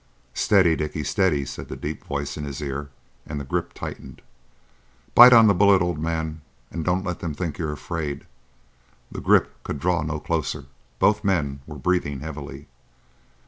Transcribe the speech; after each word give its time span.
"Steady, 0.33 0.75
Dickie, 0.75 1.03
steady!" 1.03 1.45
said 1.45 1.67
the 1.67 1.75
deep 1.75 2.03
voice 2.05 2.35
in 2.35 2.43
his 2.43 2.59
ear, 2.59 2.89
and 3.27 3.39
the 3.39 3.43
grip 3.45 3.71
tightened. 3.71 4.23
"Bite 5.13 5.31
on 5.31 5.45
the 5.45 5.53
bullet, 5.53 5.79
old 5.83 5.99
man, 5.99 6.41
and 6.71 6.83
don't 6.83 7.03
let 7.05 7.19
them 7.19 7.35
think 7.35 7.59
you're 7.59 7.71
afraid," 7.71 8.25
The 9.11 9.21
grip 9.21 9.53
could 9.61 9.77
draw 9.79 10.01
no 10.01 10.19
closer. 10.19 10.65
Both 10.97 11.23
men 11.23 11.59
were 11.67 11.77
breathing 11.77 12.21
heavily. 12.21 12.65